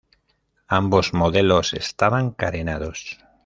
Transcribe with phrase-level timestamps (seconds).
[0.69, 3.19] Ambos modelos estaban carenados.